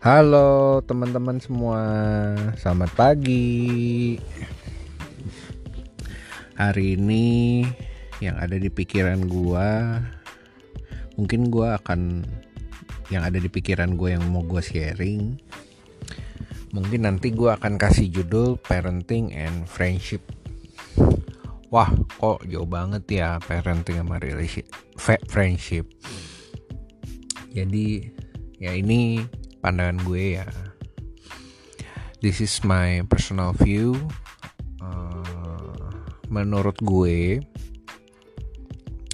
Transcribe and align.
Halo 0.00 0.80
teman-teman 0.88 1.36
semua, 1.44 1.84
selamat 2.56 2.88
pagi. 2.96 4.16
Hari 6.56 6.96
ini 6.96 7.60
yang 8.24 8.40
ada 8.40 8.56
di 8.56 8.72
pikiran 8.72 9.28
gua, 9.28 10.00
mungkin 11.20 11.52
gua 11.52 11.76
akan 11.76 12.24
yang 13.12 13.28
ada 13.28 13.36
di 13.36 13.52
pikiran 13.52 14.00
gue 14.00 14.16
yang 14.16 14.24
mau 14.32 14.40
gue 14.40 14.64
sharing. 14.64 15.36
Mungkin 16.72 17.04
nanti 17.04 17.28
gua 17.36 17.60
akan 17.60 17.76
kasih 17.76 18.08
judul 18.08 18.56
parenting 18.56 19.36
and 19.36 19.68
friendship. 19.68 20.24
Wah, 21.68 21.92
kok 22.16 22.48
jauh 22.48 22.64
banget 22.64 23.04
ya 23.20 23.36
parenting 23.36 24.00
sama 24.00 24.16
relationship, 24.16 24.64
friendship. 25.28 25.84
Jadi 27.52 28.08
ya 28.56 28.72
ini 28.72 29.28
pandangan 29.60 30.00
gue 30.04 30.40
ya. 30.40 30.48
This 32.20 32.40
is 32.44 32.52
my 32.64 33.04
personal 33.08 33.56
view. 33.56 33.96
Uh, 34.80 35.92
menurut 36.28 36.76
gue 36.80 37.40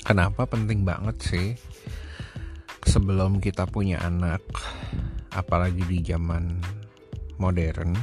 kenapa 0.07 0.47
penting 0.47 0.87
banget 0.87 1.17
sih 1.19 1.49
sebelum 2.87 3.43
kita 3.43 3.67
punya 3.67 3.99
anak 4.07 4.43
apalagi 5.35 5.83
di 5.91 5.99
zaman 6.07 6.63
modern 7.43 7.95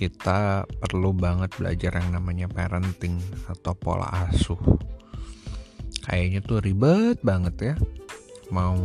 kita 0.00 0.64
perlu 0.80 1.12
banget 1.12 1.52
belajar 1.60 2.00
yang 2.00 2.16
namanya 2.16 2.48
parenting 2.48 3.20
atau 3.52 3.76
pola 3.76 4.08
asuh. 4.32 4.56
Kayaknya 6.08 6.40
tuh 6.40 6.64
ribet 6.64 7.20
banget 7.20 7.54
ya. 7.60 7.74
Mau 8.48 8.80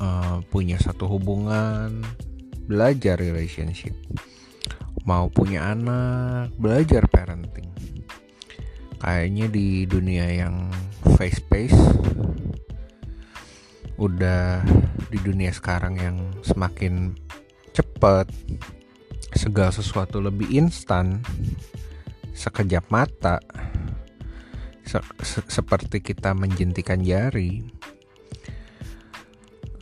uh, 0.00 0.40
punya 0.48 0.80
satu 0.80 1.06
hubungan 1.06 2.02
belajar 2.66 3.20
relationship. 3.20 3.94
Mau 5.04 5.28
punya 5.30 5.70
anak 5.70 6.56
belajar 6.56 7.06
parenting. 7.06 7.68
Kayaknya 9.00 9.46
di 9.48 9.88
dunia 9.88 10.26
yang 10.28 10.68
face 11.16 11.40
pace 11.40 11.76
udah 14.00 14.64
di 15.12 15.18
dunia 15.20 15.52
sekarang 15.52 16.00
yang 16.00 16.16
semakin 16.40 17.12
cepat 17.76 18.32
segala 19.36 19.68
sesuatu 19.72 20.24
lebih 20.24 20.48
instan 20.52 21.20
sekejap 22.32 22.88
mata 22.88 23.36
se 24.88 24.96
se 25.20 25.44
seperti 25.46 26.00
kita 26.00 26.32
menjentikan 26.32 27.04
jari 27.04 27.60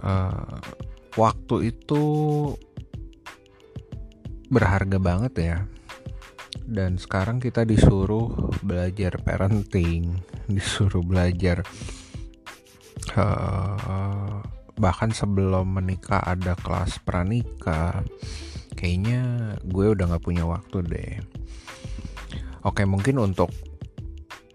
uh, 0.03 0.59
waktu 1.15 1.75
itu 1.75 2.03
berharga 4.49 4.99
banget 5.01 5.35
ya. 5.39 5.59
Dan 6.69 7.01
sekarang 7.01 7.41
kita 7.41 7.65
disuruh 7.65 8.53
belajar 8.61 9.17
parenting 9.25 10.21
disuruh 10.53 11.01
belajar 11.01 11.65
uh, 13.17 14.41
bahkan 14.79 15.11
sebelum 15.11 15.81
menikah 15.81 16.23
ada 16.23 16.55
kelas 16.55 17.01
pranikah. 17.03 18.05
Kayaknya 18.79 19.55
gue 19.67 19.87
udah 19.91 20.05
nggak 20.15 20.25
punya 20.25 20.45
waktu 20.47 20.77
deh. 20.87 21.15
Oke 22.63 22.87
mungkin 22.87 23.19
untuk 23.19 23.51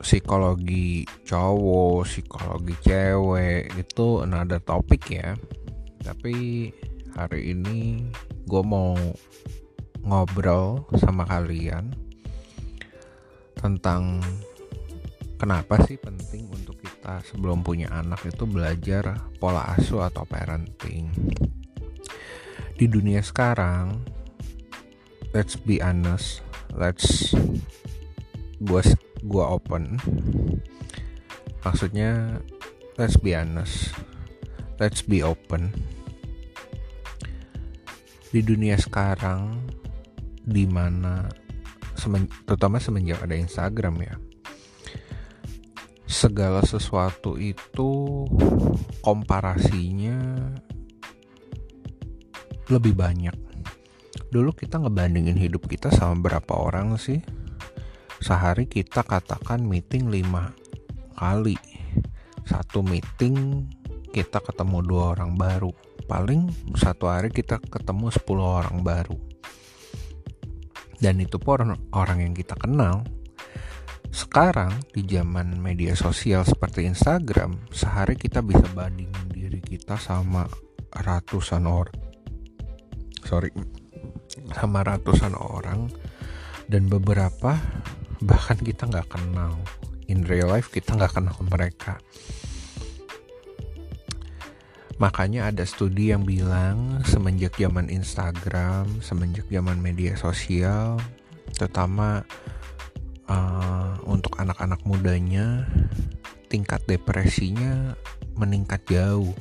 psikologi 0.04 1.08
cowok, 1.24 2.04
psikologi 2.04 2.76
cewek 2.84 3.72
itu 3.80 4.08
ada 4.28 4.60
topik 4.60 5.08
ya. 5.08 5.32
Tapi 6.04 6.68
hari 7.16 7.56
ini 7.56 8.04
gue 8.44 8.64
mau 8.68 8.92
ngobrol 10.04 10.84
sama 11.00 11.24
kalian 11.24 11.96
tentang 13.56 14.20
kenapa 15.40 15.80
sih 15.88 15.96
penting 15.96 16.52
untuk 16.52 16.76
kita 16.84 17.24
sebelum 17.24 17.64
punya 17.64 17.88
anak 17.96 18.28
itu 18.28 18.44
belajar 18.44 19.32
pola 19.40 19.72
asuh 19.80 20.04
atau 20.04 20.28
parenting. 20.28 21.08
Di 22.76 22.92
dunia 22.92 23.24
sekarang, 23.24 24.04
let's 25.32 25.56
be 25.56 25.80
honest, 25.80 26.44
let's 26.76 27.32
gue 28.60 28.82
gua 29.24 29.56
open. 29.56 29.98
Maksudnya 31.64 32.40
let's 33.00 33.18
be 33.18 33.32
honest. 33.34 33.96
Let's 34.78 35.02
be 35.02 35.24
open. 35.24 35.72
Di 38.30 38.44
dunia 38.44 38.76
sekarang 38.76 39.64
di 40.44 40.68
mana 40.68 41.32
semen, 41.96 42.28
terutama 42.44 42.84
semenjak 42.84 43.24
ada 43.24 43.38
Instagram 43.38 43.96
ya 44.04 44.16
segala 46.24 46.64
sesuatu 46.64 47.36
itu 47.36 48.24
komparasinya 49.04 50.16
lebih 52.72 52.96
banyak. 52.96 53.36
Dulu 54.32 54.56
kita 54.56 54.80
ngebandingin 54.80 55.36
hidup 55.36 55.68
kita 55.68 55.92
sama 55.92 56.16
berapa 56.24 56.54
orang 56.54 56.96
sih 56.96 57.20
sehari 58.24 58.72
kita 58.72 59.04
katakan 59.04 59.60
meeting 59.68 60.08
5 60.08 61.20
kali. 61.20 61.60
Satu 62.48 62.80
meeting 62.80 63.68
kita 64.16 64.40
ketemu 64.40 64.80
dua 64.84 65.04
orang 65.14 65.36
baru. 65.36 65.76
Paling 66.08 66.48
satu 66.80 67.12
hari 67.12 67.36
kita 67.36 67.60
ketemu 67.60 68.08
10 68.16 68.24
orang 68.40 68.78
baru. 68.80 69.20
Dan 71.04 71.20
itu 71.20 71.36
pun 71.36 71.76
orang 71.92 72.24
yang 72.24 72.32
kita 72.32 72.56
kenal. 72.56 73.04
Sekarang 74.08 74.72
di 74.96 75.04
zaman 75.04 75.60
media 75.60 75.92
sosial 76.00 76.48
seperti 76.48 76.88
Instagram 76.88 77.60
sehari 77.76 78.16
kita 78.16 78.40
bisa 78.40 78.64
bandingin 78.72 79.28
diri 79.28 79.60
kita 79.60 80.00
sama 80.00 80.48
ratusan 80.94 81.66
orang 81.66 82.14
sorry 83.26 83.50
sama 84.54 84.86
ratusan 84.86 85.34
orang. 85.34 85.90
Dan 86.64 86.88
beberapa 86.88 87.60
bahkan 88.24 88.58
kita 88.60 88.88
nggak 88.88 89.12
kenal. 89.12 89.60
In 90.08 90.24
real 90.28 90.52
life 90.52 90.72
kita 90.72 90.96
nggak 90.96 91.20
kenal 91.20 91.36
mereka. 91.48 92.00
Makanya 95.02 95.52
ada 95.52 95.68
studi 95.68 96.16
yang 96.16 96.24
bilang 96.24 97.02
semenjak 97.04 97.58
zaman 97.60 97.90
Instagram 97.92 98.88
semenjak 99.04 99.50
zaman 99.52 99.82
media 99.82 100.16
sosial 100.16 101.02
terutama 101.54 102.24
uh, 103.28 104.00
untuk 104.08 104.38
anak-anak 104.40 104.80
mudanya 104.88 105.68
tingkat 106.48 106.80
depresinya 106.86 107.98
meningkat 108.38 108.80
jauh. 108.88 109.34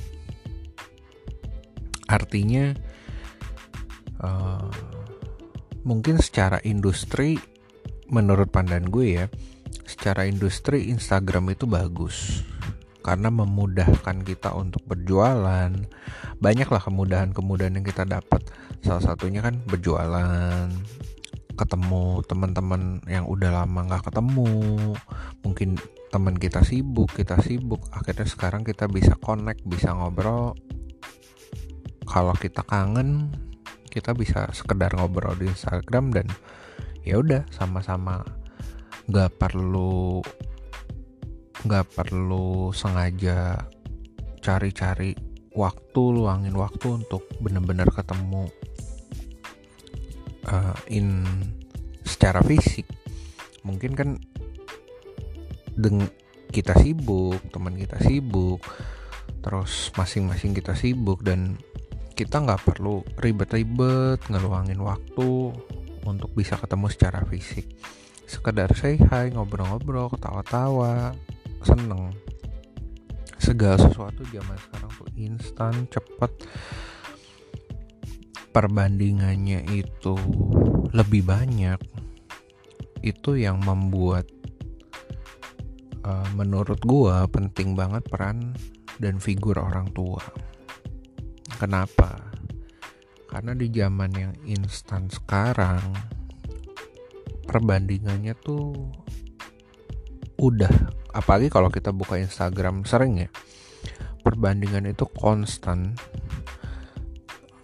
Artinya 2.09 2.75
uh, 4.21 4.73
mungkin 5.85 6.19
secara 6.19 6.59
industri 6.65 7.37
menurut 8.13 8.53
pandangan 8.53 8.93
gue 8.93 9.07
ya 9.17 9.27
secara 9.89 10.29
industri 10.29 10.93
Instagram 10.93 11.57
itu 11.57 11.65
bagus. 11.65 12.45
Karena 13.03 13.35
memudahkan 13.35 14.23
kita 14.23 14.55
untuk 14.55 14.87
berjualan. 14.87 15.75
Banyaklah 16.39 16.79
kemudahan-kemudahan 16.79 17.83
yang 17.83 17.87
kita 17.87 18.07
dapat. 18.07 18.47
Salah 18.79 19.03
satunya 19.03 19.43
kan 19.43 19.59
berjualan 19.67 20.71
ketemu 21.53 22.25
teman-teman 22.25 23.03
yang 23.11 23.27
udah 23.27 23.51
lama 23.65 23.91
nggak 23.91 24.07
ketemu. 24.07 24.55
Mungkin 25.43 25.83
teman 26.15 26.39
kita 26.39 26.63
sibuk 26.63 27.11
kita 27.11 27.43
sibuk. 27.43 27.83
Akhirnya 27.91 28.29
sekarang 28.29 28.63
kita 28.63 28.87
bisa 28.87 29.19
connect 29.19 29.67
bisa 29.67 29.97
ngobrol. 29.99 30.55
Kalau 32.07 32.37
kita 32.39 32.63
kangen 32.63 33.35
kita 33.91 34.15
bisa 34.15 34.47
sekedar 34.55 34.95
ngobrol 34.95 35.35
di 35.35 35.51
Instagram 35.51 36.15
dan 36.15 36.31
ya 37.03 37.19
udah 37.19 37.43
sama-sama 37.51 38.23
nggak 39.11 39.35
perlu 39.39 40.23
nggak 41.63 41.87
perlu 41.95 42.75
sengaja 42.75 43.55
cari-cari 44.43 45.15
waktu 45.55 46.03
luangin 46.03 46.59
waktu 46.59 47.03
untuk 47.03 47.23
bener-bener 47.39 47.87
ketemu 47.93 48.51
uh, 50.49 50.75
in 50.91 51.23
secara 52.03 52.43
fisik. 52.43 52.89
Mungkin 53.63 53.93
kan 53.95 54.19
deng 55.79 56.05
kita 56.53 56.77
sibuk 56.77 57.41
teman 57.49 57.81
kita 57.81 57.97
sibuk 58.05 58.61
terus 59.41 59.89
masing-masing 59.97 60.53
kita 60.53 60.77
sibuk 60.77 61.25
dan 61.25 61.57
kita 62.13 62.45
nggak 62.45 62.61
perlu 62.69 63.01
ribet-ribet 63.17 64.21
ngeluangin 64.29 64.79
waktu 64.85 65.57
untuk 66.07 66.35
bisa 66.35 66.59
ketemu 66.59 66.87
secara 66.91 67.21
fisik. 67.27 67.67
Sekedar 68.27 68.73
say 68.73 68.97
hi 68.97 69.31
ngobrol-ngobrol 69.35 70.09
ketawa-tawa 70.17 71.13
seneng. 71.63 72.15
Segala 73.39 73.77
sesuatu 73.77 74.23
zaman 74.31 74.57
sekarang 74.57 74.93
tuh 74.95 75.11
instan 75.19 75.75
cepet. 75.91 76.33
Perbandingannya 78.53 79.65
itu 79.73 80.15
lebih 80.93 81.25
banyak 81.25 81.81
itu 83.03 83.35
yang 83.35 83.59
membuat 83.65 84.29
uh, 86.07 86.29
menurut 86.39 86.79
gua 86.87 87.27
penting 87.27 87.75
banget 87.75 88.07
peran 88.07 88.55
dan 89.03 89.19
figur 89.19 89.59
orang 89.59 89.91
tua. 89.91 90.23
Kenapa 91.59 92.32
karena 93.33 93.57
di 93.57 93.73
zaman 93.73 94.13
yang 94.13 94.37
instan 94.45 95.09
sekarang 95.09 95.81
perbandingannya 97.49 98.37
tuh 98.37 98.93
udah 100.37 100.69
apalagi 101.17 101.49
kalau 101.49 101.73
kita 101.73 101.97
buka 101.97 102.21
Instagram 102.21 102.85
sering 102.85 103.25
ya 103.25 103.31
perbandingan 104.23 104.87
itu 104.87 105.05
konstan. 105.19 105.99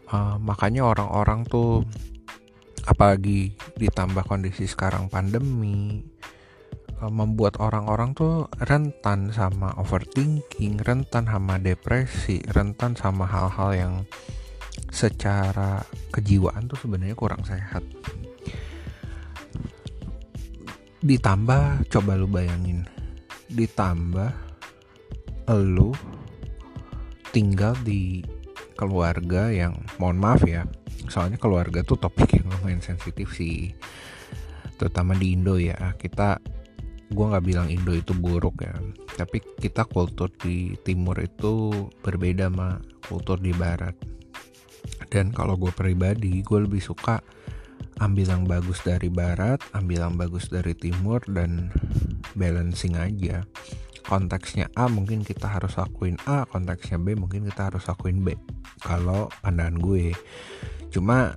Uh, 0.09 0.41
makanya 0.41 0.89
orang-orang 0.89 1.45
tuh 1.45 1.85
apalagi 2.89 3.53
ditambah 3.77 4.25
kondisi 4.25 4.65
sekarang 4.65 5.13
pandemi 5.13 6.01
uh, 7.05 7.13
membuat 7.13 7.61
orang-orang 7.61 8.17
tuh 8.17 8.49
rentan 8.65 9.29
sama 9.37 9.77
overthinking 9.77 10.81
rentan 10.81 11.29
sama 11.29 11.61
depresi 11.61 12.41
rentan 12.57 12.97
sama 12.97 13.29
hal-hal 13.29 13.71
yang 13.77 13.95
secara 14.89 15.85
kejiwaan 16.11 16.67
tuh 16.67 16.79
sebenarnya 16.81 17.17
kurang 17.17 17.45
sehat. 17.45 17.85
Ditambah 20.99 21.87
coba 21.89 22.13
lu 22.19 22.27
bayangin 22.27 22.89
ditambah 23.49 24.33
lu 25.49 25.97
tinggal 27.33 27.73
di 27.81 28.21
keluarga 28.77 29.49
yang 29.49 29.73
mohon 29.97 30.21
maaf 30.21 30.45
ya 30.45 30.69
soalnya 31.09 31.41
keluarga 31.41 31.81
tuh 31.81 31.97
topik 31.97 32.37
yang 32.37 32.53
lumayan 32.53 32.85
sensitif 32.85 33.33
sih 33.33 33.73
terutama 34.77 35.17
di 35.17 35.35
Indo 35.35 35.57
ya. 35.57 35.97
Kita 35.97 36.39
gue 37.09 37.25
nggak 37.25 37.45
bilang 37.49 37.73
Indo 37.73 37.97
itu 37.97 38.13
buruk 38.13 38.61
ya 38.61 38.77
tapi 39.17 39.41
kita 39.41 39.89
kultur 39.89 40.29
di 40.37 40.77
timur 40.85 41.17
itu 41.19 41.73
berbeda 42.05 42.53
sama 42.53 42.79
kultur 43.09 43.41
di 43.41 43.51
barat 43.57 43.97
dan 45.09 45.33
kalau 45.33 45.57
gue 45.57 45.73
pribadi 45.73 46.41
gue 46.41 46.59
lebih 46.65 46.81
suka 46.81 47.21
ambil 47.99 48.27
yang 48.31 48.45
bagus 48.47 48.79
dari 48.87 49.11
barat 49.11 49.59
ambil 49.75 50.09
yang 50.09 50.17
bagus 50.17 50.47
dari 50.49 50.73
timur 50.77 51.23
dan 51.27 51.73
balancing 52.39 52.95
aja. 52.95 53.43
Konteksnya 54.09 54.73
A 54.73 54.89
mungkin 54.89 55.21
kita 55.21 55.45
harus 55.45 55.77
lakuin 55.77 56.17
A 56.25 56.49
konteksnya 56.49 56.97
B 56.97 57.13
mungkin 57.13 57.45
kita 57.45 57.69
harus 57.69 57.85
lakuin 57.85 58.25
B. 58.25 58.33
Kalau 58.81 59.29
pandangan 59.45 59.77
gue. 59.77 60.17
Cuma 60.89 61.37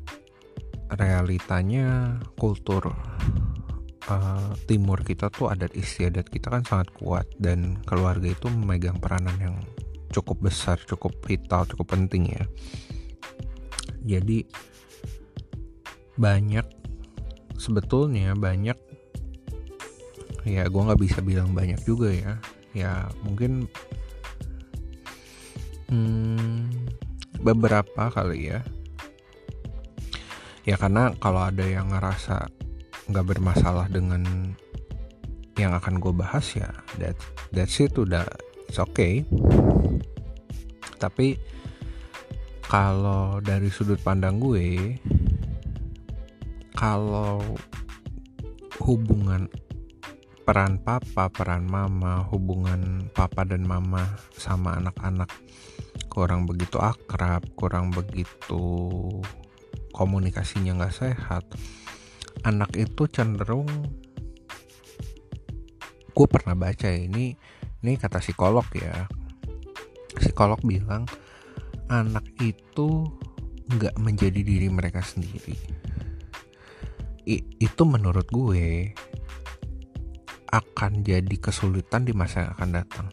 realitanya 0.96 2.16
kultur 2.40 2.96
uh, 4.08 4.52
timur 4.68 5.04
kita 5.04 5.32
tuh 5.32 5.52
adat 5.52 5.72
istiadat 5.76 6.28
kita 6.28 6.52
kan 6.52 6.64
sangat 6.68 6.92
kuat 6.96 7.28
dan 7.40 7.80
keluarga 7.88 8.32
itu 8.32 8.48
memegang 8.52 9.00
peranan 9.00 9.36
yang 9.40 9.56
cukup 10.12 10.52
besar 10.52 10.76
cukup 10.84 11.16
vital 11.24 11.64
cukup 11.64 11.96
penting 11.96 12.36
ya 12.36 12.44
jadi 14.02 14.46
banyak 16.18 16.66
sebetulnya 17.58 18.34
banyak 18.34 18.78
ya 20.42 20.66
gue 20.66 20.82
nggak 20.82 21.02
bisa 21.02 21.20
bilang 21.22 21.54
banyak 21.54 21.78
juga 21.86 22.10
ya. 22.10 22.34
Ya 22.72 22.94
mungkin 23.22 23.68
hmm, 25.92 26.72
beberapa 27.46 28.10
kali 28.10 28.50
ya. 28.50 28.66
Ya 30.66 30.78
karena 30.78 31.14
kalau 31.18 31.46
ada 31.46 31.66
yang 31.66 31.90
ngerasa 31.90 32.50
nggak 33.10 33.28
bermasalah 33.38 33.90
dengan 33.90 34.54
yang 35.60 35.76
akan 35.78 36.00
gue 36.00 36.14
bahas 36.16 36.48
ya 36.56 36.72
that 36.98 37.18
that's 37.54 37.78
it 37.78 37.94
udah 37.94 38.26
it's 38.66 38.82
okay. 38.82 39.22
Tapi 40.98 41.38
kalau 42.72 43.44
dari 43.44 43.68
sudut 43.68 44.00
pandang 44.00 44.40
gue 44.40 44.96
kalau 46.72 47.44
hubungan 48.80 49.52
peran 50.48 50.80
papa, 50.80 51.28
peran 51.28 51.68
mama, 51.68 52.24
hubungan 52.32 53.12
papa 53.12 53.44
dan 53.44 53.68
mama 53.68 54.16
sama 54.40 54.80
anak-anak 54.80 55.28
kurang 56.08 56.48
begitu 56.48 56.80
akrab, 56.80 57.44
kurang 57.60 57.92
begitu 57.92 58.64
komunikasinya 59.92 60.80
nggak 60.80 60.96
sehat, 60.96 61.44
anak 62.48 62.72
itu 62.80 63.04
cenderung 63.12 63.68
gue 66.16 66.28
pernah 66.32 66.56
baca 66.56 66.88
ya, 66.88 67.04
ini 67.04 67.36
ini 67.84 68.00
kata 68.00 68.24
psikolog 68.24 68.64
ya. 68.72 69.12
Psikolog 70.16 70.64
bilang 70.64 71.04
anak 71.92 72.24
itu 72.40 73.06
nggak 73.72 74.00
menjadi 74.00 74.42
diri 74.42 74.68
mereka 74.72 75.04
sendiri 75.04 75.56
I, 77.30 77.46
itu 77.62 77.84
menurut 77.86 78.26
gue 78.34 78.98
akan 80.52 81.06
jadi 81.06 81.36
kesulitan 81.38 82.04
di 82.04 82.12
masa 82.18 82.44
yang 82.44 82.52
akan 82.58 82.70
datang. 82.76 83.08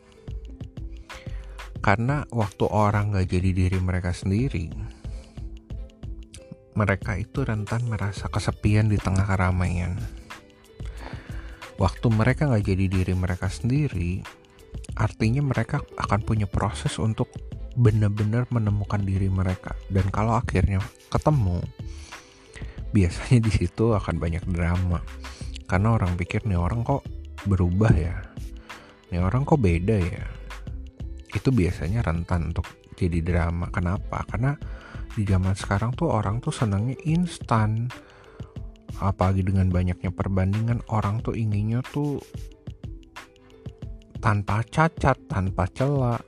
Karena 1.79 2.27
waktu 2.33 2.65
orang 2.67 3.15
gak 3.15 3.31
jadi 3.31 3.51
diri 3.55 3.79
mereka 3.79 4.11
sendiri, 4.11 4.73
mereka 6.75 7.15
itu 7.15 7.47
rentan 7.47 7.87
merasa 7.87 8.27
kesepian 8.27 8.91
di 8.91 8.99
tengah 8.99 9.29
keramaian. 9.29 9.95
Waktu 11.79 12.11
mereka 12.11 12.51
gak 12.51 12.67
jadi 12.67 12.91
diri 12.91 13.15
mereka 13.15 13.47
sendiri, 13.47 14.25
artinya 14.99 15.45
mereka 15.47 15.79
akan 16.01 16.21
punya 16.27 16.51
proses 16.51 16.99
untuk 16.99 17.31
benar-benar 17.79 18.51
menemukan 18.51 18.99
diri 19.07 19.31
mereka. 19.31 19.79
Dan 19.87 20.11
kalau 20.11 20.35
akhirnya 20.35 20.83
ketemu, 21.07 21.63
biasanya 22.91 23.39
di 23.39 23.53
situ 23.55 23.95
akan 23.95 24.19
banyak 24.19 24.43
drama. 24.51 24.99
Karena 25.71 25.95
orang 25.95 26.19
pikir 26.19 26.43
nih 26.43 26.59
orang 26.59 26.83
kok 26.83 27.07
berubah 27.47 27.95
ya? 27.95 28.19
Ini 29.09 29.23
orang 29.23 29.47
kok 29.47 29.63
beda 29.63 29.97
ya? 29.97 30.27
Itu 31.31 31.55
biasanya 31.55 32.03
rentan 32.03 32.51
untuk 32.51 32.67
jadi 32.99 33.23
drama. 33.23 33.71
Kenapa? 33.71 34.27
Karena 34.27 34.59
di 35.15 35.23
zaman 35.23 35.55
sekarang 35.55 35.95
tuh 35.95 36.11
orang 36.11 36.43
tuh 36.43 36.51
senangnya 36.51 36.99
instan. 37.07 37.87
Apalagi 38.99 39.47
dengan 39.47 39.71
banyaknya 39.71 40.11
perbandingan 40.11 40.83
orang 40.91 41.23
tuh 41.23 41.39
inginnya 41.39 41.87
tuh 41.95 42.19
tanpa 44.19 44.67
cacat 44.67 45.15
tanpa 45.31 45.71
celah 45.71 46.19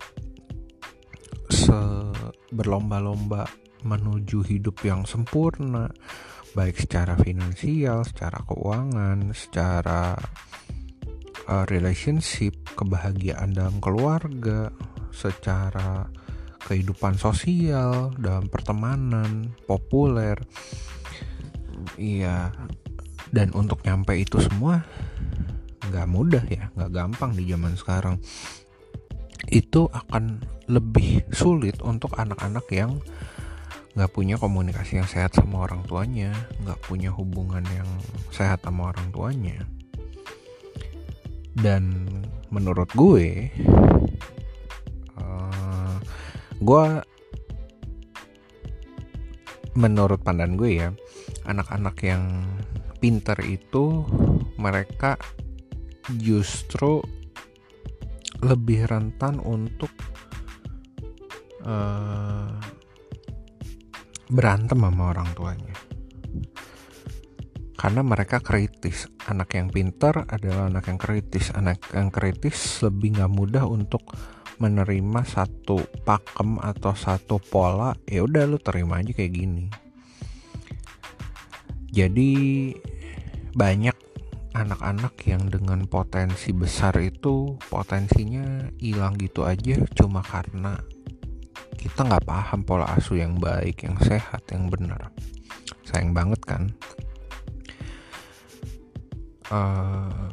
berlomba-lomba 2.54 3.44
menuju 3.84 4.44
hidup 4.44 4.80
yang 4.84 5.08
sempurna 5.08 5.88
baik 6.54 6.82
secara 6.82 7.14
finansial, 7.14 8.02
secara 8.02 8.42
keuangan, 8.42 9.30
secara 9.30 10.18
uh, 11.46 11.64
relationship, 11.70 12.54
kebahagiaan 12.74 13.54
dalam 13.54 13.78
keluarga, 13.78 14.74
secara 15.14 16.10
kehidupan 16.66 17.18
sosial, 17.18 18.14
dalam 18.18 18.50
pertemanan, 18.50 19.54
populer. 19.66 20.38
Iya, 21.96 22.52
dan 23.30 23.54
untuk 23.56 23.80
nyampe 23.86 24.18
itu 24.18 24.42
semua 24.42 24.84
nggak 25.90 26.08
mudah 26.10 26.44
ya, 26.46 26.70
nggak 26.74 26.92
gampang 26.92 27.32
di 27.34 27.46
zaman 27.46 27.74
sekarang. 27.74 28.16
Itu 29.50 29.90
akan 29.90 30.46
lebih 30.70 31.26
sulit 31.34 31.82
untuk 31.82 32.14
anak-anak 32.14 32.66
yang 32.70 33.02
nggak 33.98 34.10
punya 34.14 34.38
komunikasi 34.38 35.02
yang 35.02 35.10
sehat 35.10 35.34
sama 35.34 35.66
orang 35.66 35.82
tuanya, 35.90 36.30
nggak 36.62 36.78
punya 36.86 37.10
hubungan 37.10 37.66
yang 37.74 37.90
sehat 38.30 38.62
sama 38.62 38.94
orang 38.94 39.10
tuanya. 39.10 39.58
Dan 41.58 42.06
menurut 42.54 42.90
gue 42.94 43.50
uh, 45.18 45.94
gue 46.62 46.84
menurut 49.74 50.18
pandangan 50.22 50.58
gue 50.58 50.70
ya 50.82 50.88
anak-anak 51.46 51.96
yang 52.02 52.46
pinter 52.98 53.38
itu 53.46 54.04
mereka 54.58 55.16
justru 56.18 57.00
lebih 58.40 58.88
rentan 58.88 59.40
untuk 59.40 59.92
uh, 61.64 62.56
berantem 64.30 64.78
sama 64.80 65.12
orang 65.12 65.28
tuanya. 65.36 65.76
Karena 67.80 68.04
mereka 68.04 68.44
kritis. 68.44 69.08
Anak 69.24 69.56
yang 69.56 69.72
pintar 69.72 70.28
adalah 70.28 70.68
anak 70.68 70.92
yang 70.92 71.00
kritis. 71.00 71.48
Anak 71.56 71.80
yang 71.96 72.12
kritis 72.12 72.84
lebih 72.84 73.16
nggak 73.16 73.32
mudah 73.32 73.64
untuk 73.64 74.04
menerima 74.60 75.24
satu 75.24 75.80
pakem 76.04 76.60
atau 76.60 76.92
satu 76.92 77.40
pola 77.40 77.96
ya 78.04 78.20
udah 78.20 78.44
lu 78.44 78.60
terima 78.60 79.00
aja 79.00 79.16
kayak 79.16 79.32
gini. 79.32 79.72
Jadi 81.90 82.30
banyak 83.56 83.96
anak-anak 84.50 85.14
yang 85.30 85.46
dengan 85.46 85.86
potensi 85.86 86.50
besar 86.50 86.98
itu 86.98 87.54
potensinya 87.70 88.66
hilang 88.82 89.14
gitu 89.14 89.46
aja 89.46 89.78
cuma 89.94 90.20
karena 90.26 90.74
kita 91.80 92.04
nggak 92.04 92.28
paham 92.28 92.60
pola 92.60 92.92
asuh 92.92 93.16
yang 93.16 93.40
baik 93.40 93.88
yang 93.88 93.96
sehat 94.04 94.44
yang 94.52 94.68
benar. 94.68 95.08
Sayang 95.88 96.12
banget 96.12 96.40
kan? 96.44 96.62
Uh, 99.50 100.30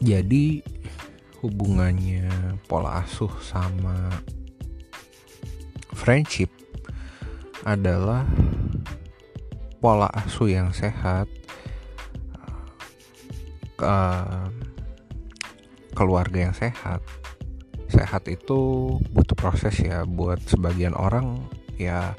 jadi 0.00 0.64
hubungannya 1.44 2.26
pola 2.66 3.04
asuh 3.04 3.30
sama 3.44 4.10
friendship 5.94 6.50
adalah 7.62 8.24
pola 9.78 10.10
asuh 10.10 10.50
yang 10.50 10.74
sehat 10.74 11.30
uh, 13.82 14.50
keluarga 15.94 16.50
yang 16.50 16.54
sehat. 16.54 17.02
Sehat 17.88 18.28
itu 18.28 18.94
butuh 19.10 19.34
proses 19.34 19.80
ya 19.80 20.04
buat 20.04 20.38
sebagian 20.44 20.92
orang 20.92 21.40
ya 21.80 22.12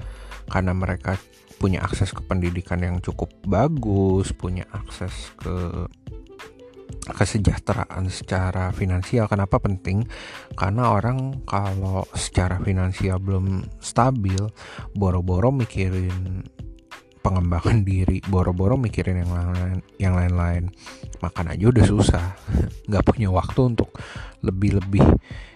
karena 0.50 0.74
mereka 0.74 1.16
punya 1.62 1.84
akses 1.84 2.16
ke 2.16 2.24
pendidikan 2.26 2.80
yang 2.82 2.98
cukup 3.04 3.30
bagus 3.44 4.32
punya 4.32 4.64
akses 4.72 5.36
ke 5.38 5.86
kesejahteraan 7.06 8.10
secara 8.10 8.74
finansial. 8.74 9.30
Kenapa 9.30 9.62
penting? 9.62 10.10
Karena 10.58 10.90
orang 10.94 11.46
kalau 11.46 12.06
secara 12.18 12.58
finansial 12.62 13.22
belum 13.22 13.66
stabil 13.78 14.42
boro-boro 14.98 15.54
mikirin 15.54 16.44
pengembangan 17.30 17.86
diri 17.86 18.18
boro-boro 18.26 18.74
mikirin 18.74 19.22
yang 19.22 19.32
lain 19.38 19.78
yang 20.02 20.14
lain-lain. 20.18 20.74
Makan 21.22 21.54
aja 21.54 21.66
udah 21.70 21.86
susah. 21.86 22.26
Nggak 22.90 23.06
punya 23.06 23.30
waktu 23.30 23.70
untuk 23.70 23.94
lebih-lebih 24.42 25.06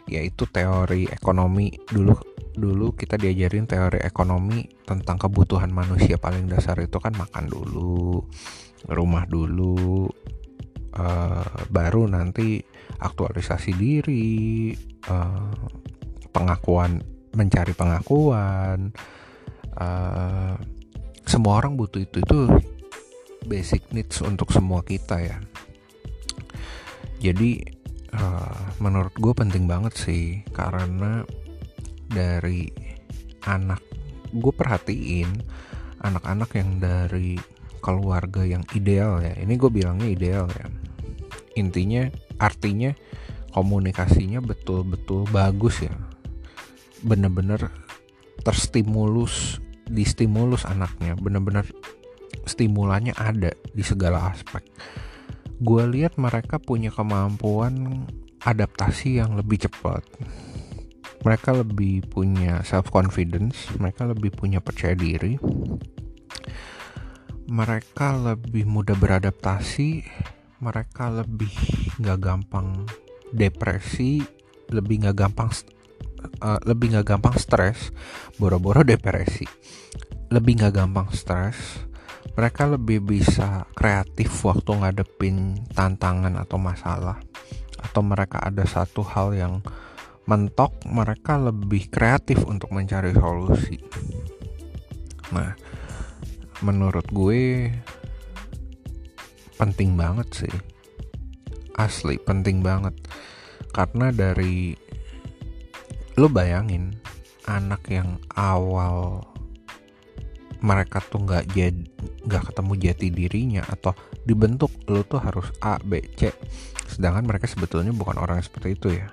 yaitu 0.06 0.46
teori 0.46 1.10
ekonomi. 1.10 1.74
Dulu 1.90 2.14
dulu 2.54 2.94
kita 2.94 3.18
diajarin 3.18 3.66
teori 3.66 4.06
ekonomi 4.06 4.70
tentang 4.86 5.18
kebutuhan 5.18 5.74
manusia 5.74 6.22
paling 6.22 6.46
dasar 6.46 6.78
itu 6.86 7.02
kan 7.02 7.10
makan 7.18 7.50
dulu 7.50 8.22
rumah 8.94 9.26
dulu 9.26 10.06
uh, 10.94 11.58
baru 11.74 12.06
nanti 12.06 12.62
aktualisasi 13.02 13.74
diri 13.74 14.70
uh, 15.10 15.50
pengakuan 16.30 17.02
mencari 17.34 17.74
pengakuan 17.74 18.94
uh, 19.82 20.54
semua 21.28 21.60
orang 21.60 21.76
butuh 21.76 22.04
itu. 22.04 22.24
Itu 22.24 22.40
basic 23.48 23.92
needs 23.92 24.24
untuk 24.24 24.52
semua 24.52 24.84
kita 24.84 25.20
ya. 25.20 25.38
Jadi 27.24 27.64
uh, 28.16 28.76
menurut 28.80 29.16
gue 29.16 29.34
penting 29.36 29.68
banget 29.68 29.94
sih. 29.96 30.44
Karena 30.52 31.24
dari 32.08 32.68
anak 33.48 33.82
gue 34.34 34.54
perhatiin 34.54 35.30
anak-anak 36.04 36.52
yang 36.60 36.70
dari 36.84 37.40
keluarga 37.80 38.44
yang 38.44 38.64
ideal 38.76 39.20
ya. 39.24 39.36
Ini 39.40 39.54
gue 39.56 39.72
bilangnya 39.72 40.08
ideal 40.08 40.48
ya. 40.52 40.68
Intinya 41.60 42.08
artinya 42.40 42.92
komunikasinya 43.56 44.44
betul-betul 44.44 45.28
bagus 45.32 45.84
ya. 45.84 45.94
Bener-bener 47.04 47.72
terstimulus 48.44 49.63
distimulus 49.88 50.64
anaknya 50.68 51.16
bener-bener 51.18 51.68
stimulannya 52.44 53.16
ada 53.16 53.54
di 53.72 53.84
segala 53.84 54.32
aspek. 54.32 54.64
Gue 55.64 55.84
lihat 55.88 56.20
mereka 56.20 56.60
punya 56.60 56.92
kemampuan 56.92 58.04
adaptasi 58.44 59.24
yang 59.24 59.40
lebih 59.40 59.64
cepat. 59.70 60.04
Mereka 61.24 61.56
lebih 61.56 62.04
punya 62.12 62.60
self 62.68 62.92
confidence 62.92 63.72
mereka 63.80 64.04
lebih 64.04 64.36
punya 64.36 64.60
percaya 64.60 64.96
diri. 64.96 65.40
Mereka 67.48 68.20
lebih 68.20 68.68
mudah 68.68 68.96
beradaptasi 69.00 70.04
mereka 70.64 71.12
lebih 71.12 71.52
nggak 72.00 72.20
gampang 72.24 72.88
depresi 73.36 74.24
lebih 74.72 75.04
nggak 75.04 75.18
gampang 75.20 75.52
uh, 76.42 76.60
lebih 76.64 76.96
nggak 76.96 77.16
gampang 77.16 77.36
stres 77.38 77.92
boro-boro 78.38 78.82
depresi. 78.82 79.46
Lebih 80.34 80.64
nggak 80.64 80.74
gampang 80.74 81.10
stres 81.14 81.90
mereka 82.34 82.66
lebih 82.66 83.06
bisa 83.06 83.70
kreatif 83.78 84.34
waktu 84.42 84.72
ngadepin 84.74 85.54
tantangan 85.78 86.34
atau 86.42 86.58
masalah. 86.58 87.22
Atau 87.78 88.02
mereka 88.02 88.42
ada 88.42 88.66
satu 88.66 89.06
hal 89.06 89.38
yang 89.38 89.62
mentok 90.24 90.72
mereka 90.88 91.36
lebih 91.38 91.92
kreatif 91.92 92.42
untuk 92.48 92.72
mencari 92.74 93.12
solusi. 93.14 93.78
Nah 95.36 95.54
menurut 96.64 97.06
gue 97.12 97.70
penting 99.60 99.94
banget 99.94 100.48
sih. 100.48 100.56
Asli 101.78 102.18
penting 102.18 102.66
banget. 102.66 102.98
Karena 103.74 104.10
dari 104.10 104.74
lo 106.20 106.30
bayangin 106.30 106.94
anak 107.50 107.84
yang 107.90 108.22
awal 108.38 109.26
mereka 110.64 111.04
tuh 111.04 111.28
nggak 111.28 111.52
jadi 111.52 111.84
nggak 112.24 112.44
ketemu 112.54 112.74
jati 112.80 113.08
dirinya 113.12 113.64
atau 113.68 113.92
dibentuk 114.24 114.72
lo 114.88 115.04
tuh 115.04 115.20
harus 115.20 115.52
A 115.60 115.76
B 115.84 116.00
C. 116.16 116.32
Sedangkan 116.88 117.28
mereka 117.28 117.52
sebetulnya 117.52 117.92
bukan 117.92 118.16
orang 118.16 118.40
seperti 118.40 118.80
itu 118.80 118.96
ya. 118.96 119.12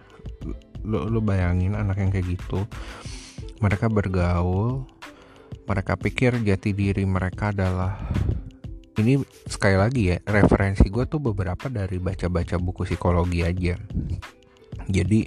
Lo 0.87 1.11
lo 1.11 1.19
bayangin 1.19 1.75
anak 1.75 1.99
yang 1.99 2.15
kayak 2.15 2.39
gitu 2.39 2.65
mereka 3.59 3.91
bergaul 3.91 4.87
mereka 5.67 5.99
pikir 5.99 6.39
jati 6.41 6.71
diri 6.71 7.03
mereka 7.03 7.51
adalah 7.51 7.99
ini 8.99 9.19
sekali 9.49 9.75
lagi 9.75 10.15
ya 10.15 10.17
referensi 10.29 10.87
gue 10.87 11.05
tuh 11.09 11.19
beberapa 11.19 11.67
dari 11.67 11.99
baca-baca 11.99 12.61
buku 12.63 12.87
psikologi 12.87 13.43
aja. 13.43 13.75
Jadi 14.87 15.27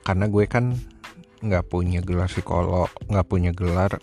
karena 0.00 0.24
gue 0.32 0.44
kan 0.48 0.72
nggak 1.38 1.70
punya 1.70 2.02
gelar 2.02 2.26
psikolog 2.26 2.90
nggak 3.06 3.26
punya 3.28 3.50
gelar 3.54 3.98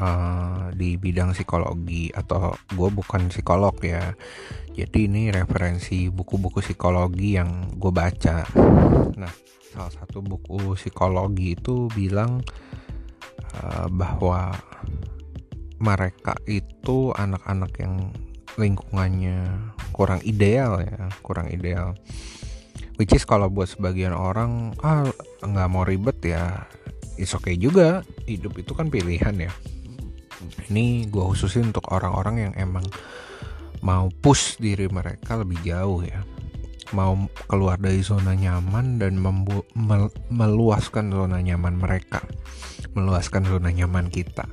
uh, 0.00 0.68
di 0.72 0.96
bidang 1.00 1.32
psikologi 1.32 2.12
atau 2.12 2.54
gue 2.72 2.88
bukan 2.92 3.28
psikolog 3.32 3.76
ya. 3.80 4.12
Jadi 4.76 5.08
ini 5.08 5.32
referensi 5.32 6.12
buku-buku 6.12 6.60
psikologi 6.60 7.40
yang 7.40 7.72
gue 7.76 7.92
baca. 7.92 8.44
Nah 9.16 9.32
salah 9.72 9.92
satu 9.92 10.20
buku 10.24 10.76
psikologi 10.76 11.56
itu 11.56 11.88
bilang 11.92 12.44
uh, 13.60 13.88
bahwa 13.88 14.52
mereka 15.76 16.32
itu 16.48 17.12
anak-anak 17.12 17.72
yang 17.76 18.08
lingkungannya 18.56 19.44
kurang 19.92 20.20
ideal 20.24 20.80
ya 20.80 21.08
kurang 21.20 21.48
ideal. 21.52 21.96
Which 22.96 23.12
is 23.12 23.28
kalau 23.28 23.52
buat 23.52 23.68
sebagian 23.68 24.16
orang 24.16 24.72
ah 24.80 25.04
nggak 25.46 25.70
mau 25.70 25.86
ribet 25.86 26.18
ya 26.22 26.66
is 27.16 27.32
okay 27.32 27.56
juga. 27.56 28.04
Hidup 28.28 28.58
itu 28.60 28.72
kan 28.76 28.92
pilihan 28.92 29.34
ya. 29.36 29.52
Ini 30.68 31.08
gue 31.08 31.24
khususin 31.32 31.72
untuk 31.72 31.88
orang-orang 31.90 32.50
yang 32.50 32.54
emang 32.58 32.84
mau 33.80 34.10
push 34.20 34.60
diri 34.60 34.86
mereka 34.90 35.38
lebih 35.40 35.58
jauh 35.64 36.04
ya. 36.04 36.22
Mau 36.94 37.26
keluar 37.50 37.82
dari 37.82 37.98
zona 38.04 38.36
nyaman 38.36 39.02
dan 39.02 39.18
membu- 39.18 39.66
mel- 39.74 40.14
meluaskan 40.30 41.10
zona 41.10 41.42
nyaman 41.42 41.74
mereka. 41.74 42.22
Meluaskan 42.94 43.42
zona 43.42 43.74
nyaman 43.74 44.06
kita. 44.12 44.46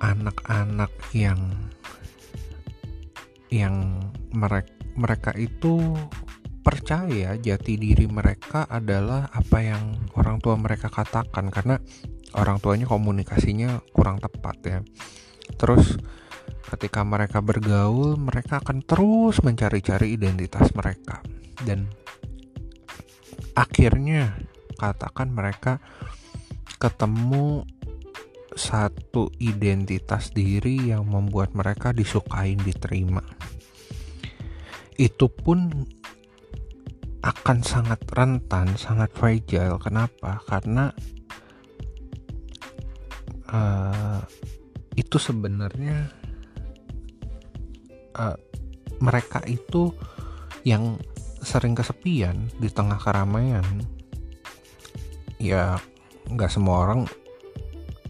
Anak-anak 0.00 0.92
yang 1.12 1.52
yang 3.50 4.00
mereka 4.32 4.80
mereka 4.94 5.30
itu 5.38 5.96
percaya 6.60 7.36
jati 7.40 7.74
diri 7.80 8.06
mereka 8.06 8.68
adalah 8.68 9.28
apa 9.32 9.58
yang 9.64 9.96
orang 10.16 10.38
tua 10.38 10.56
mereka 10.60 10.92
katakan. 10.92 11.48
Karena 11.48 11.80
orang 12.36 12.60
tuanya 12.60 12.86
komunikasinya 12.86 13.80
kurang 13.90 14.20
tepat 14.20 14.56
ya. 14.64 14.78
Terus 15.56 15.98
ketika 16.70 17.02
mereka 17.02 17.42
bergaul, 17.42 18.14
mereka 18.20 18.62
akan 18.62 18.84
terus 18.84 19.42
mencari-cari 19.42 20.14
identitas 20.14 20.70
mereka. 20.76 21.24
Dan 21.60 21.90
akhirnya 23.58 24.38
katakan 24.78 25.34
mereka 25.34 25.82
ketemu 26.80 27.68
satu 28.56 29.30
identitas 29.38 30.32
diri 30.32 30.90
yang 30.90 31.06
membuat 31.06 31.52
mereka 31.54 31.92
disukain 31.94 32.58
diterima. 32.60 33.22
Itu 34.96 35.32
pun 35.32 35.86
akan 37.20 37.60
sangat 37.60 38.00
rentan 38.08 38.76
sangat 38.80 39.12
fragile. 39.12 39.76
Kenapa? 39.76 40.40
Karena 40.48 40.88
uh, 43.52 44.20
itu 44.96 45.16
sebenarnya 45.20 46.08
uh, 48.16 48.36
mereka 49.00 49.44
itu 49.44 49.92
yang 50.64 50.96
sering 51.40 51.72
kesepian 51.76 52.48
di 52.60 52.68
tengah 52.68 53.00
keramaian. 53.00 53.64
Ya 55.40 55.80
nggak 56.28 56.52
semua 56.52 56.84
orang 56.88 57.08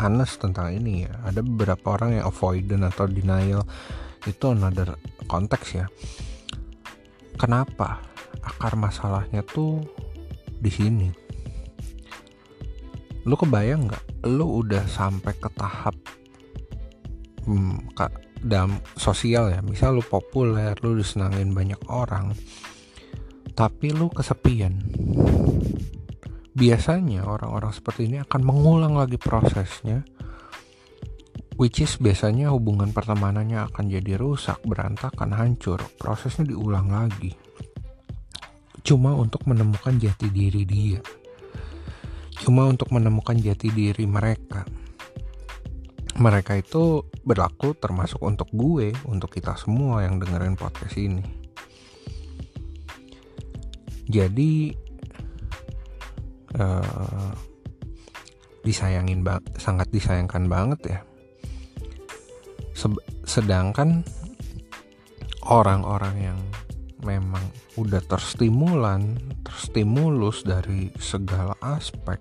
honest 0.02 0.38
tentang 0.42 0.74
ini 0.74 1.06
ya. 1.06 1.14
Ada 1.26 1.42
beberapa 1.42 1.98
orang 1.98 2.18
yang 2.18 2.26
avoidant 2.26 2.90
atau 2.90 3.06
denial. 3.06 3.62
Itu 4.26 4.54
another 4.54 4.98
konteks 5.30 5.68
ya. 5.78 5.86
Kenapa 7.38 8.09
akar 8.50 8.75
masalahnya 8.75 9.47
tuh 9.47 9.78
di 10.59 10.69
sini. 10.69 11.09
Lu 13.25 13.38
kebayang 13.38 13.87
nggak? 13.87 14.04
Lu 14.26 14.61
udah 14.64 14.85
sampai 14.90 15.33
ke 15.38 15.49
tahap 15.54 15.97
hmm, 17.47 17.95
kak 17.95 18.12
dalam 18.42 18.80
sosial 18.99 19.52
ya. 19.54 19.61
Misal 19.62 19.97
lu 19.97 20.04
populer 20.04 20.75
lu 20.83 20.99
disenangin 20.99 21.54
banyak 21.54 21.80
orang 21.88 22.35
tapi 23.54 23.92
lu 23.92 24.09
kesepian. 24.11 24.80
Biasanya 26.50 27.25
orang-orang 27.25 27.73
seperti 27.73 28.11
ini 28.11 28.19
akan 28.21 28.40
mengulang 28.42 28.99
lagi 28.99 29.16
prosesnya 29.16 30.02
which 31.61 31.85
is 31.85 32.00
biasanya 32.00 32.49
hubungan 32.57 32.88
pertemanannya 32.88 33.69
akan 33.69 33.85
jadi 33.92 34.16
rusak 34.16 34.64
berantakan 34.64 35.37
hancur. 35.37 35.80
Prosesnya 36.00 36.49
diulang 36.49 36.88
lagi 36.88 37.37
cuma 38.80 39.14
untuk 39.16 39.44
menemukan 39.46 39.96
jati 40.00 40.28
diri 40.32 40.62
dia 40.64 41.00
cuma 42.40 42.66
untuk 42.68 42.88
menemukan 42.92 43.37
jati 43.37 43.68
diri 43.68 44.08
mereka 44.08 44.64
mereka 46.20 46.52
itu 46.60 47.08
berlaku 47.25 47.72
termasuk 47.72 48.20
untuk 48.20 48.52
gue, 48.52 48.92
untuk 49.08 49.32
kita 49.32 49.56
semua 49.56 50.04
yang 50.04 50.20
dengerin 50.20 50.52
podcast 50.52 51.00
ini. 51.00 51.25
Jadi 54.04 54.75
uh, 56.60 57.32
disayangin 58.60 59.25
bang, 59.25 59.40
sangat 59.56 59.88
disayangkan 59.88 60.44
banget 60.46 60.80
ya. 60.84 61.00
sedangkan 63.28 64.02
orang-orang 65.44 66.32
yang 66.32 66.38
memang 67.02 67.42
udah 67.76 68.02
terstimulan, 68.04 69.16
terstimulus 69.45 70.45
dari 70.45 70.92
segala 70.99 71.57
aspek, 71.62 72.21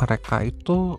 mereka 0.00 0.42
itu 0.42 0.98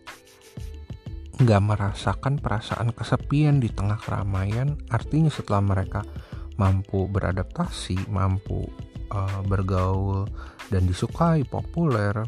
nggak 1.36 1.64
merasakan 1.64 2.40
perasaan 2.40 2.96
kesepian 2.96 3.60
di 3.60 3.68
tengah 3.68 4.00
keramaian. 4.00 4.80
Artinya 4.88 5.28
setelah 5.28 5.62
mereka 5.62 6.02
mampu 6.56 7.12
beradaptasi 7.12 8.08
mampu 8.08 8.64
uh, 9.12 9.42
bergaul 9.44 10.24
dan 10.72 10.88
disukai 10.88 11.44
populer 11.44 12.24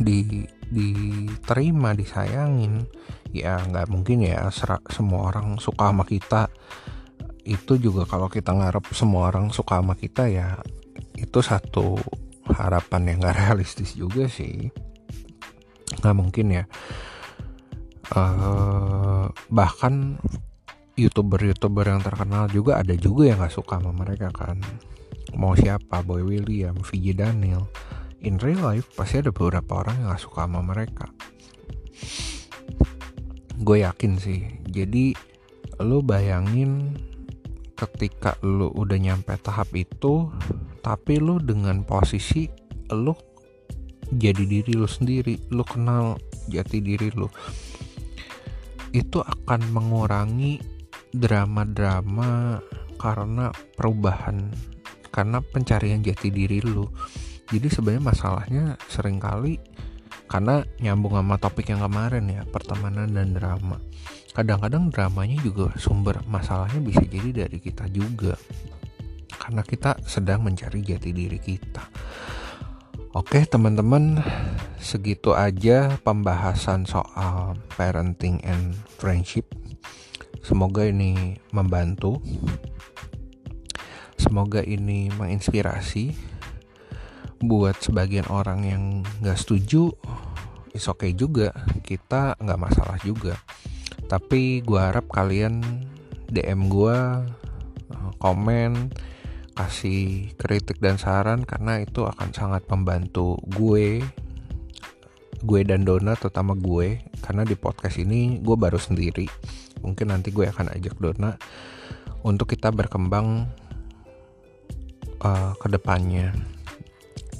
di 0.00 0.44
diterima 0.66 1.94
disayangin 1.94 2.90
ya 3.30 3.62
nggak 3.62 3.86
mungkin 3.86 4.26
ya 4.26 4.50
semua 4.90 5.30
orang 5.30 5.62
suka 5.62 5.94
sama 5.94 6.02
kita 6.02 6.45
itu 7.46 7.78
juga 7.78 8.02
kalau 8.10 8.26
kita 8.26 8.50
ngarep 8.50 8.90
semua 8.90 9.30
orang 9.30 9.54
suka 9.54 9.78
sama 9.78 9.94
kita 9.94 10.26
ya 10.26 10.58
itu 11.14 11.38
satu 11.38 11.96
harapan 12.50 13.14
yang 13.14 13.18
gak 13.22 13.38
realistis 13.46 13.94
juga 13.94 14.26
sih. 14.26 14.70
Nggak 16.02 16.16
mungkin 16.16 16.46
ya. 16.52 16.64
Uh, 18.06 19.26
bahkan 19.50 20.18
youtuber-youtuber 20.94 21.90
yang 21.90 22.02
terkenal 22.02 22.46
juga 22.46 22.78
ada 22.78 22.94
juga 22.94 23.30
yang 23.30 23.42
gak 23.42 23.54
suka 23.54 23.78
sama 23.78 23.94
mereka 23.94 24.30
kan. 24.30 24.58
Mau 25.34 25.54
siapa? 25.58 26.02
Boy 26.06 26.22
William, 26.22 26.76
VJ 26.82 27.18
Daniel. 27.18 27.66
In 28.22 28.40
real 28.42 28.62
life 28.62 28.90
pasti 28.96 29.22
ada 29.22 29.30
beberapa 29.30 29.82
orang 29.86 30.02
yang 30.02 30.08
gak 30.14 30.22
suka 30.22 30.46
sama 30.46 30.62
mereka. 30.62 31.06
Gue 33.56 33.82
yakin 33.82 34.18
sih. 34.18 34.46
Jadi 34.68 35.16
lu 35.80 36.00
bayangin 36.00 36.96
ketika 37.76 38.40
lu 38.40 38.72
udah 38.72 38.96
nyampe 38.96 39.36
tahap 39.44 39.70
itu 39.76 40.32
tapi 40.80 41.20
lu 41.20 41.36
dengan 41.38 41.84
posisi 41.84 42.48
lu 42.90 43.12
jadi 44.10 44.42
diri 44.42 44.72
lu 44.72 44.88
sendiri 44.88 45.36
lu 45.52 45.62
kenal 45.62 46.16
jati 46.48 46.80
diri 46.80 47.12
lu 47.12 47.28
itu 48.96 49.20
akan 49.20 49.60
mengurangi 49.76 50.56
drama-drama 51.12 52.60
karena 52.96 53.52
perubahan 53.76 54.48
karena 55.12 55.40
pencarian 55.40 56.04
jati 56.04 56.28
diri 56.28 56.60
lu. 56.60 56.84
Jadi 57.48 57.68
sebenarnya 57.72 58.04
masalahnya 58.04 58.64
sering 58.90 59.16
kali 59.16 59.56
karena 60.26 60.66
nyambung 60.82 61.16
sama 61.16 61.38
topik 61.38 61.70
yang 61.70 61.80
kemarin 61.80 62.26
ya 62.26 62.42
pertemanan 62.50 63.06
dan 63.14 63.30
drama 63.30 63.78
kadang-kadang 64.36 64.92
dramanya 64.92 65.40
juga 65.40 65.72
sumber 65.80 66.20
masalahnya 66.28 66.84
bisa 66.84 67.00
jadi 67.08 67.48
dari 67.48 67.56
kita 67.56 67.88
juga. 67.88 68.36
Karena 69.32 69.64
kita 69.64 69.96
sedang 70.04 70.44
mencari 70.44 70.84
jati 70.84 71.08
diri 71.08 71.40
kita. 71.40 71.80
Oke 73.16 73.48
teman-teman 73.48 74.20
segitu 74.76 75.32
aja 75.32 75.96
pembahasan 76.04 76.84
soal 76.84 77.56
parenting 77.80 78.44
and 78.44 78.76
friendship. 79.00 79.48
Semoga 80.44 80.84
ini 80.84 81.40
membantu. 81.56 82.20
Semoga 84.20 84.60
ini 84.60 85.08
menginspirasi 85.16 86.12
Buat 87.36 87.84
sebagian 87.84 88.26
orang 88.32 88.64
yang 88.64 88.84
gak 89.20 89.38
setuju 89.38 89.92
Is 90.72 90.88
okay 90.88 91.16
juga. 91.16 91.52
Kita 91.84 92.36
gak 92.36 92.60
masalah 92.60 93.00
juga 93.00 93.36
Tapi 94.06 94.62
gue 94.62 94.78
harap 94.78 95.10
kalian 95.10 95.62
DM 96.30 96.70
gue 96.70 96.98
Komen 98.16 98.90
kasih 99.56 100.36
kritik 100.36 100.84
dan 100.84 101.00
saran 101.00 101.48
karena 101.48 101.80
itu 101.80 102.04
akan 102.04 102.28
sangat 102.34 102.68
membantu 102.68 103.40
gue 103.56 104.04
gue 105.46 105.60
dan 105.62 105.84
Dona 105.84 106.16
terutama 106.16 106.56
gue. 106.56 107.00
Karena 107.20 107.44
di 107.44 107.54
podcast 107.54 108.00
ini 108.00 108.40
gue 108.40 108.56
baru 108.56 108.80
sendiri. 108.80 109.28
Mungkin 109.84 110.10
nanti 110.10 110.32
gue 110.32 110.48
akan 110.48 110.74
ajak 110.74 110.96
Dona 110.98 111.36
untuk 112.24 112.50
kita 112.50 112.72
berkembang 112.72 113.46
uh, 115.22 115.52
ke 115.60 115.66
depannya. 115.70 116.32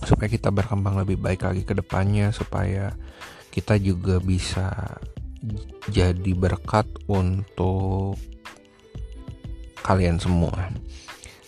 Supaya 0.05 0.29
kita 0.29 0.53
berkembang 0.53 1.01
lebih 1.03 1.19
baik 1.19 1.43
lagi 1.43 1.65
ke 1.65 1.73
depannya 1.73 2.31
supaya 2.31 2.93
kita 3.51 3.81
juga 3.81 4.21
bisa 4.21 5.01
jadi 5.91 6.33
berkat 6.35 6.87
untuk 7.07 8.19
kalian 9.87 10.19
semua 10.19 10.75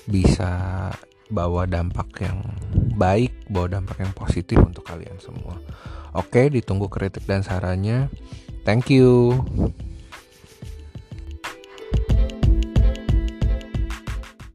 bisa 0.07 0.89
bawa 1.29 1.69
dampak 1.69 2.25
yang 2.25 2.41
baik, 2.97 3.35
bawa 3.53 3.79
dampak 3.79 4.01
yang 4.01 4.13
positif 4.17 4.57
untuk 4.65 4.89
kalian 4.89 5.21
semua. 5.21 5.61
Oke, 6.17 6.49
ditunggu 6.49 6.89
kritik 6.89 7.29
dan 7.29 7.45
sarannya. 7.45 8.09
Thank 8.65 8.89
you. 8.93 9.37